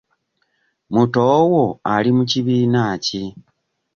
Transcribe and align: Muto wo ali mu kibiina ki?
Muto 0.93 1.19
wo 1.51 1.63
ali 1.93 2.11
mu 2.17 2.23
kibiina 2.31 2.83
ki? 3.05 3.21